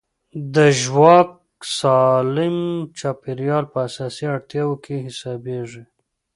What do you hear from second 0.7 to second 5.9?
ژواک سالم چاپېریال په اساسي اړتیاوو کې حسابېږي.